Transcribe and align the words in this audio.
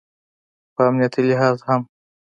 په 0.73 0.81
امنیتي 0.89 1.21
لحاظ 1.29 1.57
هم 1.67 1.81